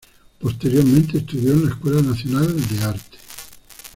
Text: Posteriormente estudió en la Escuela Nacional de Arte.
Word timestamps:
Posteriormente 0.39 1.19
estudió 1.19 1.51
en 1.53 1.65
la 1.65 1.69
Escuela 1.73 2.01
Nacional 2.01 2.57
de 2.69 2.83
Arte. 2.83 3.17